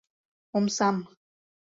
Омсам 0.57 0.97